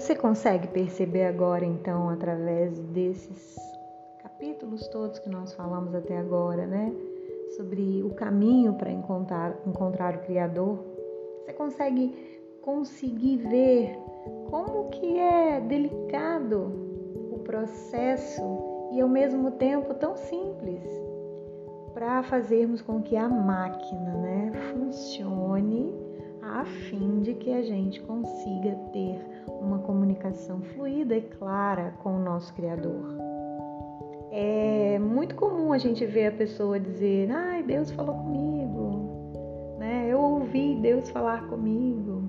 Você 0.00 0.16
consegue 0.16 0.66
perceber 0.68 1.26
agora, 1.26 1.62
então, 1.62 2.08
através 2.08 2.78
desses 2.78 3.54
capítulos 4.22 4.88
todos 4.88 5.18
que 5.18 5.28
nós 5.28 5.52
falamos 5.52 5.94
até 5.94 6.16
agora, 6.16 6.66
né? 6.66 6.90
Sobre 7.54 8.02
o 8.02 8.14
caminho 8.14 8.72
para 8.72 8.90
encontrar, 8.90 9.54
encontrar 9.66 10.16
o 10.16 10.20
Criador. 10.20 10.78
Você 11.44 11.52
consegue 11.52 12.14
conseguir 12.62 13.36
ver 13.36 13.98
como 14.48 14.88
que 14.88 15.18
é 15.18 15.60
delicado 15.60 16.72
o 17.30 17.38
processo 17.40 18.88
e 18.92 19.02
ao 19.02 19.08
mesmo 19.08 19.50
tempo 19.50 19.92
tão 19.92 20.16
simples 20.16 20.82
para 21.92 22.22
fazermos 22.22 22.80
com 22.80 23.02
que 23.02 23.18
a 23.18 23.28
máquina, 23.28 24.14
né, 24.14 24.50
funcione 24.72 26.09
a 26.60 26.64
fim 26.64 27.20
de 27.20 27.32
que 27.32 27.52
a 27.54 27.62
gente 27.62 28.02
consiga 28.02 28.74
ter 28.92 29.18
uma 29.46 29.78
comunicação 29.78 30.60
fluida 30.60 31.16
e 31.16 31.22
clara 31.22 31.94
com 32.02 32.16
o 32.16 32.18
nosso 32.18 32.52
Criador. 32.52 33.16
É 34.30 34.98
muito 34.98 35.34
comum 35.34 35.72
a 35.72 35.78
gente 35.78 36.04
ver 36.04 36.26
a 36.26 36.32
pessoa 36.32 36.78
dizer: 36.78 37.30
Ai, 37.30 37.62
Deus 37.62 37.90
falou 37.90 38.14
comigo, 38.14 39.76
né? 39.78 40.06
eu 40.08 40.20
ouvi 40.20 40.74
Deus 40.76 41.08
falar 41.08 41.48
comigo. 41.48 42.24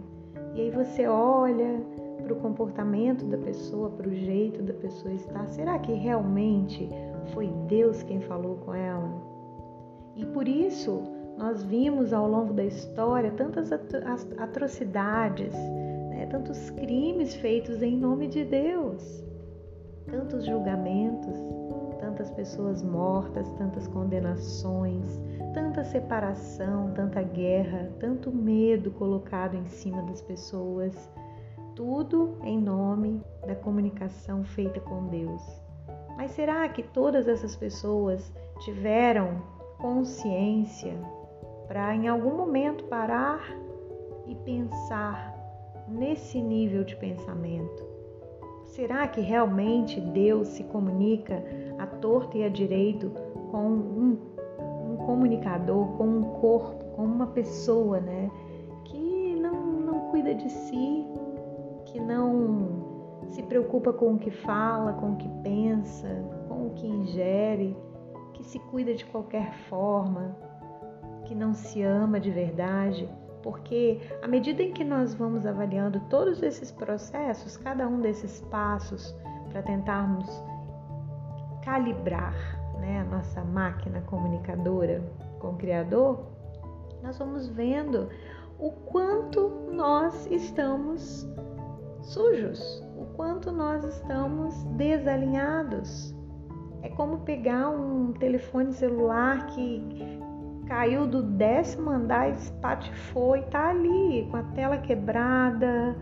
E 0.56 0.62
aí 0.62 0.72
você 0.72 1.06
olha 1.08 1.82
para 2.24 2.34
o 2.34 2.38
comportamento 2.38 3.26
da 3.26 3.38
pessoa, 3.38 3.90
para 3.90 4.08
o 4.08 4.14
jeito 4.14 4.64
da 4.64 4.74
pessoa 4.74 5.14
estar. 5.14 5.46
Será 5.50 5.78
que 5.78 5.92
realmente 5.92 6.88
foi 7.34 7.48
Deus 7.68 8.02
quem 8.04 8.22
falou 8.22 8.56
com 8.66 8.74
ela? 8.74 9.12
E 10.16 10.26
por 10.26 10.48
isso 10.48 11.21
nós 11.42 11.64
vimos 11.64 12.14
ao 12.14 12.30
longo 12.30 12.54
da 12.54 12.64
história 12.64 13.32
tantas 13.32 13.72
atrocidades, 14.38 15.52
né? 16.10 16.28
tantos 16.30 16.70
crimes 16.70 17.34
feitos 17.34 17.82
em 17.82 17.98
nome 17.98 18.28
de 18.28 18.46
Deus, 18.46 19.24
tantos 20.06 20.46
julgamentos, 20.46 21.36
tantas 22.00 22.30
pessoas 22.30 22.84
mortas, 22.84 23.50
tantas 23.54 23.88
condenações, 23.88 25.20
tanta 25.52 25.84
separação, 25.84 26.92
tanta 26.94 27.24
guerra, 27.24 27.90
tanto 28.00 28.32
medo 28.32 28.92
colocado 28.92 29.56
em 29.56 29.66
cima 29.66 30.04
das 30.04 30.22
pessoas, 30.22 31.10
tudo 31.76 32.38
em 32.44 32.62
nome 32.62 33.20
da 33.48 33.56
comunicação 33.56 34.44
feita 34.44 34.80
com 34.80 35.08
Deus. 35.08 35.42
Mas 36.16 36.30
será 36.32 36.70
que 36.70 36.84
todas 36.84 37.28
essas 37.28 37.56
pessoas 37.56 38.32
tiveram 38.60 39.42
consciência 39.80 40.96
para 41.72 41.96
em 41.96 42.10
algum 42.10 42.36
momento 42.36 42.84
parar 42.84 43.50
e 44.28 44.36
pensar 44.36 45.34
nesse 45.88 46.42
nível 46.42 46.84
de 46.84 46.98
pensamento. 46.98 47.88
Será 48.66 49.08
que 49.08 49.22
realmente 49.22 50.02
Deus 50.02 50.50
se 50.50 50.66
comunica 50.66 51.42
à 51.78 51.88
torta 51.88 52.38
e 52.38 52.44
à 52.44 52.50
direito 52.50 53.10
com 53.52 53.68
um, 53.70 54.18
um 54.60 54.98
comunicador, 55.06 55.88
com 55.96 56.04
um 56.08 56.24
corpo, 56.42 56.84
com 56.94 57.06
uma 57.06 57.28
pessoa, 57.28 58.02
né? 58.02 58.30
Que 58.84 59.38
não, 59.40 59.64
não 59.64 60.12
cuida 60.12 60.36
de 60.36 60.50
si, 60.50 61.06
que 61.86 62.02
não 62.02 63.24
se 63.30 63.42
preocupa 63.44 63.94
com 63.94 64.16
o 64.16 64.20
que 64.20 64.30
fala, 64.30 64.92
com 64.92 65.14
o 65.14 65.16
que 65.16 65.30
pensa, 65.42 66.22
com 66.50 66.68
o 66.68 66.70
que 66.72 66.86
ingere, 66.86 67.78
que 68.34 68.44
se 68.44 68.60
cuida 68.60 68.94
de 68.94 69.06
qualquer 69.06 69.54
forma, 69.70 70.51
que 71.32 71.36
não 71.36 71.54
se 71.54 71.82
ama 71.82 72.20
de 72.20 72.30
verdade, 72.30 73.08
porque 73.42 74.02
à 74.22 74.28
medida 74.28 74.62
em 74.62 74.74
que 74.74 74.84
nós 74.84 75.14
vamos 75.14 75.46
avaliando 75.46 75.98
todos 76.10 76.44
esses 76.44 76.74
processos, 76.74 77.56
cada 77.56 77.88
um 77.88 78.02
desses 78.02 78.42
passos 78.52 79.16
para 79.50 79.62
tentarmos 79.62 80.28
calibrar 81.64 82.36
né, 82.82 83.00
a 83.00 83.06
nossa 83.06 83.42
máquina 83.46 84.02
comunicadora 84.02 85.02
com 85.40 85.52
o 85.52 85.56
Criador, 85.56 86.20
nós 87.02 87.18
vamos 87.18 87.48
vendo 87.48 88.10
o 88.60 88.70
quanto 88.70 89.72
nós 89.72 90.28
estamos 90.30 91.26
sujos, 92.02 92.84
o 92.98 93.06
quanto 93.16 93.54
nós 93.54 93.86
estamos 93.86 94.66
desalinhados. 94.76 96.14
É 96.82 96.90
como 96.90 97.20
pegar 97.20 97.70
um 97.70 98.12
telefone 98.12 98.74
celular 98.74 99.46
que 99.48 100.20
caiu 100.72 101.06
do 101.06 101.22
décimo 101.22 101.90
andar, 101.90 102.30
espatifou 102.30 103.36
e 103.36 103.42
tá 103.42 103.72
ali 103.72 104.26
com 104.32 104.38
a 104.38 104.44
tela 104.56 104.78
quebrada, 104.78 105.98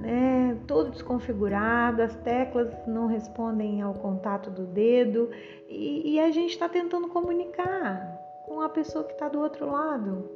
né, 0.00 0.58
todo 0.66 0.90
desconfigurado, 0.90 2.02
as 2.02 2.16
teclas 2.16 2.68
não 2.84 3.06
respondem 3.06 3.80
ao 3.80 3.94
contato 3.94 4.50
do 4.50 4.66
dedo 4.66 5.30
e, 5.68 6.14
e 6.14 6.20
a 6.20 6.32
gente 6.32 6.50
está 6.50 6.68
tentando 6.68 7.06
comunicar 7.06 8.18
com 8.44 8.60
a 8.60 8.68
pessoa 8.68 9.04
que 9.04 9.12
está 9.12 9.28
do 9.28 9.38
outro 9.38 9.70
lado. 9.70 10.28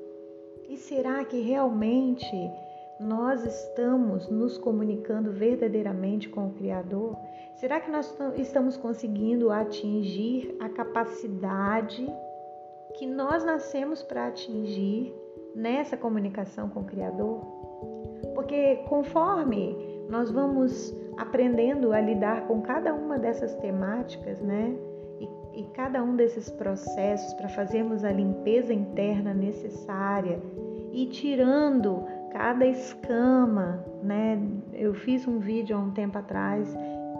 E 0.68 0.76
será 0.76 1.24
que 1.24 1.40
realmente 1.40 2.36
nós 3.00 3.44
estamos 3.44 4.30
nos 4.30 4.56
comunicando 4.58 5.32
verdadeiramente 5.32 6.28
com 6.28 6.46
o 6.46 6.52
Criador? 6.52 7.16
Será 7.56 7.80
que 7.80 7.90
nós 7.90 8.16
estamos 8.36 8.76
conseguindo 8.76 9.50
atingir 9.50 10.56
a 10.60 10.68
capacidade 10.68 12.08
que 12.94 13.06
nós 13.06 13.44
nascemos 13.44 14.02
para 14.02 14.26
atingir 14.28 15.14
nessa 15.54 15.96
comunicação 15.96 16.68
com 16.68 16.80
o 16.80 16.84
Criador? 16.84 17.40
Porque 18.34 18.76
conforme 18.88 19.76
nós 20.08 20.30
vamos 20.30 20.94
aprendendo 21.16 21.92
a 21.92 22.00
lidar 22.00 22.46
com 22.46 22.60
cada 22.62 22.94
uma 22.94 23.18
dessas 23.18 23.54
temáticas, 23.56 24.40
né? 24.40 24.74
E, 25.20 25.60
e 25.60 25.64
cada 25.74 26.02
um 26.02 26.16
desses 26.16 26.50
processos 26.50 27.32
para 27.34 27.48
fazermos 27.48 28.04
a 28.04 28.12
limpeza 28.12 28.72
interna 28.72 29.32
necessária 29.32 30.40
e 30.92 31.06
tirando 31.06 32.04
cada 32.30 32.66
escama, 32.66 33.84
né? 34.02 34.40
Eu 34.72 34.94
fiz 34.94 35.26
um 35.26 35.38
vídeo 35.38 35.76
há 35.76 35.80
um 35.80 35.90
tempo 35.90 36.18
atrás, 36.18 36.74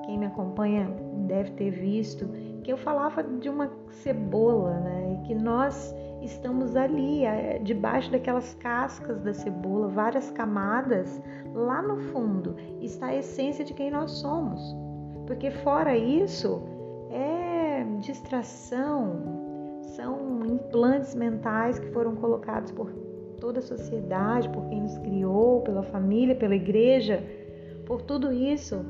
quem 0.05 0.19
me 0.19 0.27
acompanha 0.27 0.89
deve 1.27 1.53
ter 1.53 1.71
visto, 1.71 2.29
que 2.63 2.73
eu 2.73 2.77
falava 2.77 3.23
de 3.23 3.49
uma 3.49 3.71
cebola, 3.91 4.81
né? 4.81 5.12
Que 5.25 5.35
nós 5.35 5.95
estamos 6.21 6.77
ali, 6.77 7.25
é, 7.25 7.59
debaixo 7.59 8.11
daquelas 8.11 8.55
cascas 8.55 9.21
da 9.21 9.33
cebola, 9.33 9.89
várias 9.89 10.31
camadas, 10.31 11.21
lá 11.55 11.83
no 11.83 11.97
fundo 12.13 12.57
está 12.81 13.07
a 13.07 13.17
essência 13.17 13.65
de 13.65 13.75
quem 13.75 13.91
nós 13.91 14.13
somos. 14.13 14.61
Porque 15.27 15.51
fora 15.51 15.97
isso, 15.97 16.63
é 17.11 17.85
distração, 18.01 19.81
são 19.83 20.45
implantes 20.47 21.15
mentais 21.15 21.79
que 21.79 21.91
foram 21.93 22.17
colocados 22.17 22.73
por 22.73 22.91
toda 23.41 23.59
a 23.59 23.63
sociedade, 23.63 24.49
por 24.49 24.65
quem 24.69 24.83
nos 24.83 24.97
criou, 24.99 25.61
pela 25.63 25.83
família, 25.83 26.35
pela 26.35 26.55
igreja, 26.55 27.23
por 27.87 28.03
tudo 28.03 28.33
isso 28.33 28.85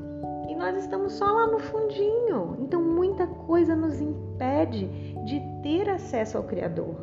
e 0.47 0.55
nós 0.55 0.75
estamos 0.77 1.13
só 1.13 1.25
lá 1.25 1.47
no 1.47 1.59
fundinho. 1.59 2.57
Então 2.59 2.81
muita 2.81 3.25
coisa 3.25 3.75
nos 3.75 3.99
impede 4.01 5.12
de 5.25 5.41
ter 5.61 5.89
acesso 5.89 6.37
ao 6.37 6.43
Criador. 6.43 6.95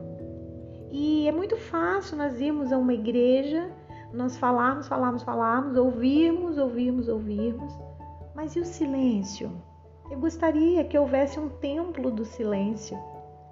E 0.91 1.29
é 1.29 1.33
muito 1.33 1.57
fácil 1.57 2.17
nós 2.17 2.41
irmos 2.41 2.73
a 2.73 2.79
uma 2.79 2.93
igreja, 2.93 3.71
nós 4.13 4.37
falarmos, 4.37 4.89
falarmos, 4.89 5.23
falarmos, 5.23 5.77
ouvirmos, 5.77 6.59
ouvirmos, 6.59 7.09
ouvirmos. 7.09 7.73
Mas 8.35 8.57
e 8.57 8.61
o 8.61 8.65
silêncio? 8.65 9.51
Eu 10.11 10.19
gostaria 10.19 10.83
que 10.85 10.99
houvesse 10.99 11.39
um 11.39 11.49
templo 11.49 12.11
do 12.11 12.25
silêncio, 12.25 12.99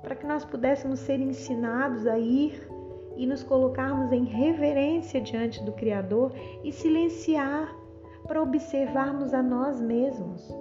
para 0.02 0.16
que 0.16 0.26
nós 0.26 0.44
pudéssemos 0.44 0.98
ser 1.00 1.20
ensinados 1.20 2.06
a 2.06 2.18
ir 2.18 2.68
e 3.16 3.26
nos 3.26 3.44
colocarmos 3.44 4.10
em 4.12 4.24
reverência 4.24 5.20
diante 5.20 5.62
do 5.62 5.72
Criador 5.72 6.32
e 6.64 6.72
silenciar 6.72 7.72
para 8.26 8.42
observarmos 8.42 9.32
a 9.32 9.42
nós 9.42 9.80
mesmos. 9.80 10.52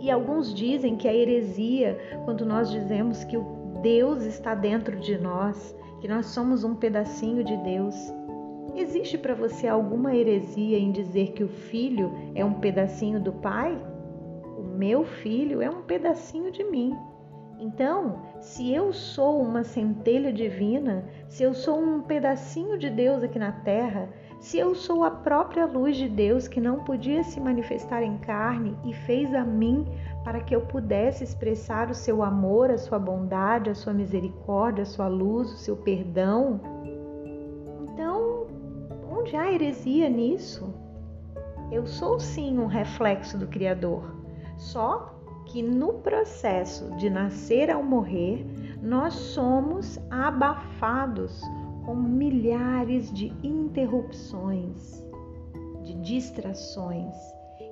E 0.00 0.10
alguns 0.10 0.54
dizem 0.54 0.96
que 0.96 1.06
a 1.06 1.14
heresia, 1.14 1.98
quando 2.24 2.46
nós 2.46 2.70
dizemos 2.70 3.22
que 3.22 3.36
o 3.36 3.60
Deus 3.82 4.24
está 4.24 4.54
dentro 4.54 4.98
de 4.98 5.18
nós, 5.18 5.76
que 6.00 6.08
nós 6.08 6.26
somos 6.26 6.64
um 6.64 6.74
pedacinho 6.74 7.44
de 7.44 7.56
Deus. 7.58 7.94
Existe 8.74 9.18
para 9.18 9.34
você 9.34 9.68
alguma 9.68 10.14
heresia 10.14 10.78
em 10.78 10.90
dizer 10.90 11.32
que 11.32 11.44
o 11.44 11.48
filho 11.48 12.12
é 12.34 12.44
um 12.44 12.54
pedacinho 12.54 13.20
do 13.20 13.32
pai? 13.32 13.78
O 14.58 14.62
meu 14.62 15.04
filho 15.04 15.60
é 15.60 15.68
um 15.68 15.82
pedacinho 15.82 16.50
de 16.50 16.64
mim. 16.64 16.96
Então, 17.58 18.22
se 18.40 18.72
eu 18.72 18.90
sou 18.92 19.42
uma 19.42 19.62
centelha 19.62 20.32
divina, 20.32 21.04
se 21.28 21.42
eu 21.42 21.52
sou 21.52 21.78
um 21.78 22.00
pedacinho 22.00 22.78
de 22.78 22.88
Deus 22.88 23.22
aqui 23.22 23.38
na 23.38 23.52
terra, 23.52 24.08
se 24.40 24.58
eu 24.58 24.74
sou 24.74 25.04
a 25.04 25.10
própria 25.10 25.66
luz 25.66 25.96
de 25.96 26.08
Deus 26.08 26.48
que 26.48 26.60
não 26.60 26.82
podia 26.82 27.22
se 27.22 27.38
manifestar 27.38 28.02
em 28.02 28.16
carne 28.18 28.74
e 28.86 28.94
fez 28.94 29.34
a 29.34 29.44
mim 29.44 29.86
para 30.24 30.40
que 30.40 30.56
eu 30.56 30.62
pudesse 30.62 31.22
expressar 31.22 31.90
o 31.90 31.94
seu 31.94 32.22
amor, 32.22 32.70
a 32.70 32.78
sua 32.78 32.98
bondade, 32.98 33.68
a 33.68 33.74
sua 33.74 33.92
misericórdia, 33.92 34.82
a 34.82 34.86
sua 34.86 35.08
luz, 35.08 35.52
o 35.52 35.58
seu 35.58 35.76
perdão, 35.76 36.58
então 37.84 38.46
onde 39.10 39.36
há 39.36 39.52
heresia 39.52 40.08
nisso? 40.08 40.72
Eu 41.70 41.86
sou 41.86 42.18
sim 42.18 42.58
um 42.58 42.66
reflexo 42.66 43.36
do 43.36 43.46
Criador. 43.46 44.16
Só 44.56 45.14
que 45.46 45.62
no 45.62 45.94
processo 45.94 46.90
de 46.96 47.10
nascer 47.10 47.70
ao 47.70 47.82
morrer, 47.82 48.46
nós 48.82 49.12
somos 49.12 49.98
abafados 50.10 51.42
com 51.90 51.96
milhares 51.96 53.12
de 53.12 53.32
interrupções, 53.42 55.04
de 55.82 55.92
distrações 55.94 57.16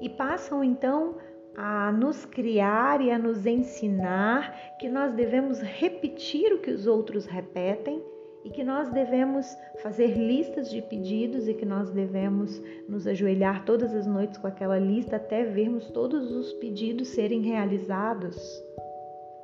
e 0.00 0.08
passam 0.08 0.64
então 0.64 1.14
a 1.56 1.92
nos 1.92 2.24
criar 2.24 3.00
e 3.00 3.12
a 3.12 3.18
nos 3.18 3.46
ensinar 3.46 4.76
que 4.80 4.88
nós 4.88 5.14
devemos 5.14 5.60
repetir 5.60 6.52
o 6.52 6.58
que 6.58 6.72
os 6.72 6.84
outros 6.88 7.26
repetem 7.26 8.02
e 8.44 8.50
que 8.50 8.64
nós 8.64 8.88
devemos 8.88 9.56
fazer 9.84 10.16
listas 10.16 10.68
de 10.68 10.82
pedidos 10.82 11.46
e 11.46 11.54
que 11.54 11.64
nós 11.64 11.88
devemos 11.92 12.60
nos 12.88 13.06
ajoelhar 13.06 13.64
todas 13.64 13.94
as 13.94 14.04
noites 14.04 14.36
com 14.36 14.48
aquela 14.48 14.80
lista 14.80 15.14
até 15.14 15.44
vermos 15.44 15.92
todos 15.92 16.32
os 16.32 16.52
pedidos 16.54 17.06
serem 17.06 17.42
realizados. 17.42 18.36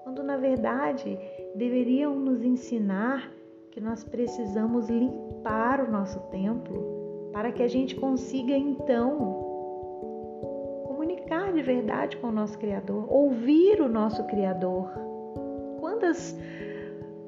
Quando 0.03 0.25
na 0.25 0.37
verdade 0.37 1.17
deveriam 1.55 2.19
nos 2.19 2.43
ensinar 2.43 3.33
que 3.75 3.81
nós 3.81 4.05
precisamos 4.05 4.89
limpar 4.89 5.81
o 5.81 5.91
nosso 5.91 6.21
templo 6.31 7.31
para 7.33 7.51
que 7.51 7.61
a 7.61 7.67
gente 7.67 7.97
consiga 7.97 8.57
então 8.57 9.19
comunicar 10.87 11.53
de 11.53 11.61
verdade 11.61 12.17
com 12.19 12.29
o 12.29 12.33
nosso 12.33 12.57
Criador, 12.57 13.13
ouvir 13.13 13.81
o 13.81 13.89
nosso 13.89 14.23
Criador. 14.29 14.89
Quantas 15.81 16.39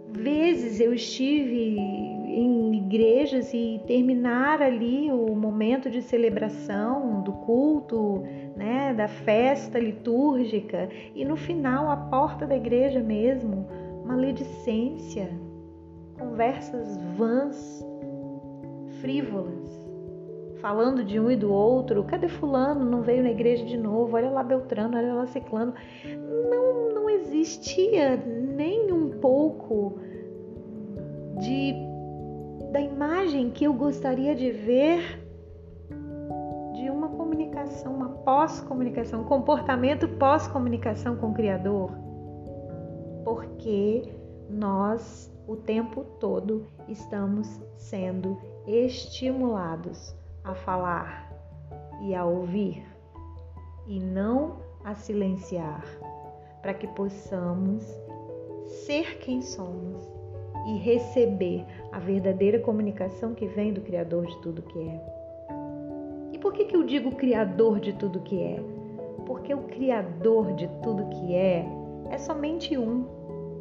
vezes 0.08 0.78
eu 0.78 0.94
estive 0.94 1.78
em 1.80 2.76
igrejas 2.76 3.52
e 3.52 3.80
terminar 3.84 4.62
ali 4.62 5.10
o 5.10 5.34
momento 5.34 5.90
de 5.90 6.00
celebração 6.00 7.22
do 7.22 7.32
culto, 7.32 8.22
né, 8.54 8.94
da 8.94 9.08
festa 9.08 9.80
litúrgica 9.80 10.88
e 11.12 11.24
no 11.24 11.36
final 11.36 11.90
a 11.90 11.96
porta 11.96 12.46
da 12.46 12.56
igreja 12.56 13.00
mesmo, 13.00 13.66
maledicência, 14.04 15.28
conversas 16.18 16.96
vãs, 17.16 17.84
frívolas, 19.00 19.86
falando 20.60 21.04
de 21.04 21.20
um 21.20 21.30
e 21.30 21.36
do 21.36 21.52
outro. 21.52 22.02
Cadê 22.04 22.28
fulano? 22.28 22.84
Não 22.84 23.02
veio 23.02 23.22
na 23.22 23.30
igreja 23.30 23.64
de 23.64 23.76
novo. 23.76 24.16
Olha 24.16 24.30
lá 24.30 24.42
Beltrano, 24.42 24.96
olha 24.96 25.14
lá 25.14 25.26
Ciclano. 25.26 25.74
Não, 26.50 26.94
não 26.94 27.10
existia 27.10 28.16
nem 28.16 28.92
um 28.92 29.10
pouco 29.20 29.98
de 31.40 31.74
da 32.72 32.80
imagem 32.80 33.50
que 33.50 33.64
eu 33.64 33.72
gostaria 33.72 34.34
de 34.34 34.50
ver 34.50 35.22
de 36.74 36.90
uma 36.90 37.08
comunicação, 37.08 37.94
uma 37.94 38.08
pós-comunicação, 38.08 39.22
um 39.22 39.24
comportamento 39.24 40.08
pós-comunicação 40.08 41.16
com 41.16 41.28
o 41.30 41.34
Criador. 41.34 41.90
Porque 43.24 44.14
nós 44.50 45.32
o 45.46 45.56
tempo 45.56 46.04
todo 46.18 46.66
estamos 46.88 47.48
sendo 47.76 48.36
estimulados 48.66 50.14
a 50.42 50.54
falar 50.54 51.32
e 52.02 52.14
a 52.14 52.24
ouvir 52.24 52.84
e 53.86 54.00
não 54.00 54.56
a 54.84 54.94
silenciar, 54.94 55.84
para 56.60 56.74
que 56.74 56.86
possamos 56.88 57.84
ser 58.66 59.18
quem 59.18 59.40
somos 59.40 60.02
e 60.66 60.78
receber 60.78 61.64
a 61.92 61.98
verdadeira 61.98 62.58
comunicação 62.58 63.34
que 63.34 63.46
vem 63.46 63.72
do 63.72 63.80
Criador 63.80 64.26
de 64.26 64.36
tudo 64.38 64.62
que 64.62 64.80
é. 64.80 65.00
E 66.32 66.38
por 66.38 66.52
que, 66.52 66.64
que 66.64 66.76
eu 66.76 66.82
digo 66.82 67.14
Criador 67.14 67.78
de 67.78 67.92
tudo 67.92 68.20
que 68.20 68.42
é? 68.42 68.60
Porque 69.24 69.54
o 69.54 69.62
Criador 69.62 70.52
de 70.54 70.68
tudo 70.82 71.08
que 71.08 71.34
é 71.34 71.64
é 72.10 72.18
somente 72.18 72.76
um, 72.76 73.06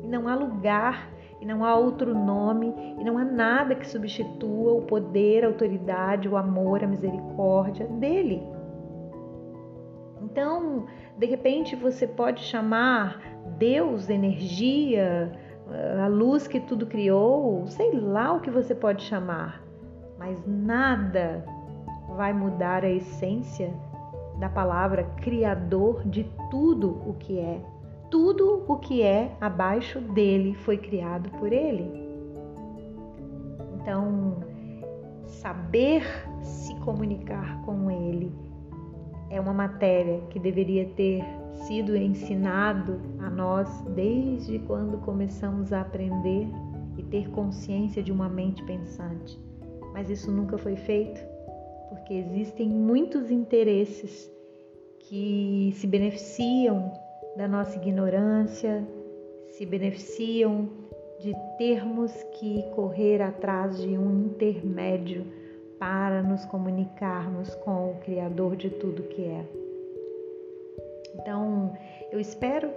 e 0.05 0.07
não 0.07 0.27
há 0.27 0.35
lugar, 0.35 1.09
e 1.41 1.45
não 1.45 1.65
há 1.65 1.75
outro 1.75 2.13
nome, 2.13 2.73
e 2.99 3.03
não 3.03 3.17
há 3.17 3.25
nada 3.25 3.75
que 3.75 3.87
substitua 3.87 4.73
o 4.73 4.83
poder, 4.83 5.43
a 5.43 5.47
autoridade, 5.47 6.29
o 6.29 6.37
amor, 6.37 6.83
a 6.83 6.87
misericórdia 6.87 7.87
dele. 7.87 8.41
Então, 10.21 10.85
de 11.17 11.25
repente, 11.25 11.75
você 11.75 12.07
pode 12.07 12.41
chamar 12.41 13.19
Deus, 13.57 14.09
energia, 14.09 15.31
a 16.03 16.07
luz 16.07 16.47
que 16.47 16.59
tudo 16.59 16.85
criou, 16.85 17.65
sei 17.67 17.91
lá 17.91 18.33
o 18.33 18.39
que 18.39 18.51
você 18.51 18.75
pode 18.75 19.01
chamar, 19.03 19.63
mas 20.17 20.37
nada 20.45 21.43
vai 22.15 22.31
mudar 22.33 22.83
a 22.83 22.89
essência 22.89 23.73
da 24.39 24.49
palavra 24.49 25.03
Criador 25.21 26.03
de 26.07 26.29
tudo 26.51 27.01
o 27.07 27.13
que 27.13 27.39
é. 27.39 27.61
Tudo 28.09 28.63
o 28.67 28.77
que 28.77 29.01
é 29.01 29.35
abaixo 29.41 29.99
dele 29.99 30.53
foi 30.53 30.77
criado 30.77 31.29
por 31.31 31.51
ele. 31.51 31.89
Então, 33.75 34.37
saber 35.25 36.03
se 36.41 36.75
comunicar 36.79 37.61
com 37.63 37.89
ele 37.89 38.31
é 39.29 39.39
uma 39.39 39.53
matéria 39.53 40.21
que 40.29 40.39
deveria 40.39 40.85
ter 40.89 41.23
sido 41.67 41.95
ensinado 41.95 43.01
a 43.19 43.29
nós 43.29 43.81
desde 43.95 44.59
quando 44.59 44.97
começamos 44.99 45.73
a 45.73 45.81
aprender 45.81 46.47
e 46.97 47.03
ter 47.03 47.29
consciência 47.31 48.03
de 48.03 48.11
uma 48.11 48.29
mente 48.29 48.63
pensante. 48.63 49.39
Mas 49.93 50.09
isso 50.09 50.31
nunca 50.31 50.57
foi 50.57 50.75
feito 50.75 51.19
porque 51.89 52.13
existem 52.13 52.69
muitos 52.69 53.31
interesses 53.31 54.31
que 54.99 55.71
se 55.75 55.87
beneficiam 55.87 56.91
da 57.35 57.47
nossa 57.47 57.75
ignorância, 57.75 58.83
se 59.49 59.65
beneficiam 59.65 60.69
de 61.19 61.33
termos 61.57 62.11
que 62.39 62.63
correr 62.75 63.21
atrás 63.21 63.77
de 63.77 63.97
um 63.97 64.25
intermédio 64.25 65.25
para 65.79 66.23
nos 66.23 66.45
comunicarmos 66.45 67.53
com 67.55 67.91
o 67.91 67.95
Criador 68.03 68.55
de 68.55 68.69
tudo 68.69 69.03
que 69.03 69.23
é. 69.23 69.45
Então, 71.15 71.73
eu 72.11 72.19
espero 72.19 72.69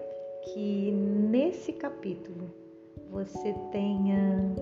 que 0.43 0.91
nesse 0.93 1.73
capítulo 1.73 2.51
você 3.11 3.55
tenha 3.71 4.55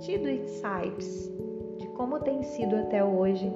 tido 0.00 0.28
insights 0.28 1.30
de 1.78 1.86
como 1.88 2.18
tem 2.20 2.42
sido 2.42 2.76
até 2.76 3.04
hoje 3.04 3.52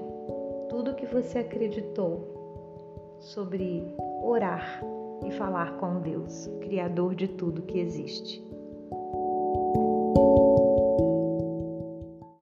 tudo 0.69 0.95
que 0.95 1.07
você 1.07 1.39
acreditou 1.39 3.17
sobre 3.19 3.83
orar 4.23 4.83
e 5.25 5.31
falar 5.33 5.77
com 5.79 6.01
Deus, 6.01 6.47
Criador 6.61 7.15
de 7.15 7.29
tudo 7.29 7.63
que 7.63 7.79
existe. 7.79 8.47